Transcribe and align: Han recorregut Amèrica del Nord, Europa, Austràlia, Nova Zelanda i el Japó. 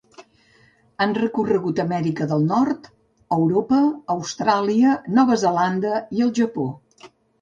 Han 1.03 1.11
recorregut 1.17 1.81
Amèrica 1.83 2.27
del 2.31 2.47
Nord, 2.53 2.89
Europa, 3.37 3.83
Austràlia, 4.15 4.95
Nova 5.19 5.39
Zelanda 5.43 5.93
i 6.19 6.27
el 6.29 6.33
Japó. 6.41 6.67